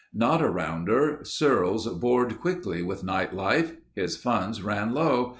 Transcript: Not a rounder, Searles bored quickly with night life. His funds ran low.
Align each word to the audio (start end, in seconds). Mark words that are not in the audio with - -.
Not 0.15 0.41
a 0.41 0.49
rounder, 0.49 1.19
Searles 1.21 1.85
bored 1.85 2.39
quickly 2.39 2.81
with 2.81 3.03
night 3.03 3.35
life. 3.35 3.73
His 3.93 4.17
funds 4.17 4.63
ran 4.63 4.95
low. 4.95 5.29